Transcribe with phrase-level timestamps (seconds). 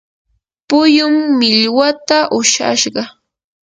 [0.67, 3.03] puyum millwata ushashqa.